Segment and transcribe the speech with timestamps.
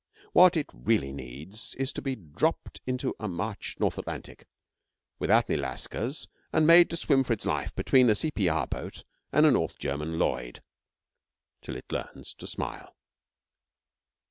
[0.33, 4.47] What it really needs is to be dropped into a March North Atlantic,
[5.19, 8.65] without any lascars, and made to swim for its life between a C.P.R.
[8.65, 10.63] boat and a North German Lloyd
[11.61, 12.95] till it learns to smile.